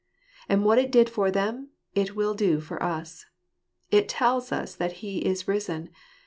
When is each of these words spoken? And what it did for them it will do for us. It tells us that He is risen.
And 0.49 0.65
what 0.65 0.79
it 0.79 0.91
did 0.91 1.11
for 1.11 1.29
them 1.29 1.69
it 1.93 2.15
will 2.15 2.33
do 2.33 2.59
for 2.59 2.81
us. 2.81 3.27
It 3.91 4.09
tells 4.09 4.51
us 4.51 4.73
that 4.73 4.93
He 5.05 5.19
is 5.19 5.47
risen. 5.47 5.91